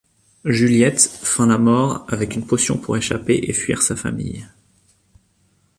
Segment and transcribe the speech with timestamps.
[0.45, 4.47] Juliette feint la mort avec une potion pour échapper et fuir sa famille.